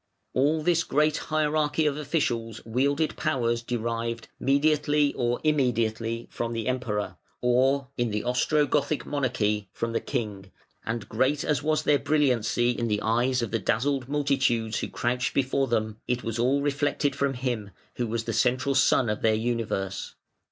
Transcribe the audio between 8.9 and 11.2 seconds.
monarchy from the King), and